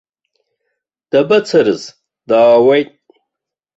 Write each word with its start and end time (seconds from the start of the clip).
Дабацарыз, 1.11 1.81
даауеит. 2.27 2.89